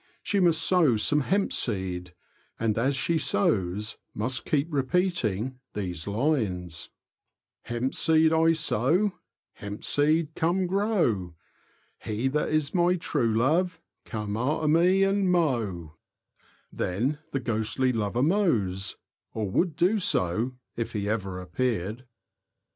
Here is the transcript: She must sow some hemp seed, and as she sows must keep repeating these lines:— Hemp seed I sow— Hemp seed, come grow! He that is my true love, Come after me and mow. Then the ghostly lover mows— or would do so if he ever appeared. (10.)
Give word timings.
She 0.23 0.39
must 0.39 0.63
sow 0.63 0.97
some 0.97 1.19
hemp 1.21 1.53
seed, 1.53 2.15
and 2.59 2.75
as 2.75 2.95
she 2.95 3.19
sows 3.19 3.97
must 4.15 4.45
keep 4.45 4.65
repeating 4.71 5.59
these 5.75 6.07
lines:— 6.07 6.89
Hemp 7.69 7.93
seed 7.93 8.33
I 8.33 8.53
sow— 8.53 9.13
Hemp 9.61 9.83
seed, 9.85 10.33
come 10.33 10.65
grow! 10.65 11.35
He 11.99 12.27
that 12.29 12.49
is 12.49 12.73
my 12.73 12.95
true 12.95 13.31
love, 13.31 13.79
Come 14.03 14.35
after 14.35 14.67
me 14.67 15.03
and 15.03 15.31
mow. 15.31 15.97
Then 16.73 17.19
the 17.31 17.39
ghostly 17.39 17.93
lover 17.93 18.23
mows— 18.23 18.97
or 19.35 19.51
would 19.51 19.75
do 19.75 19.99
so 19.99 20.55
if 20.75 20.93
he 20.93 21.07
ever 21.07 21.39
appeared. 21.39 21.97
(10.) 21.97 22.05